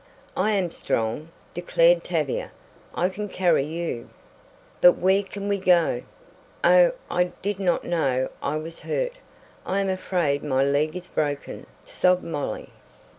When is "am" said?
0.53-0.71, 9.79-9.89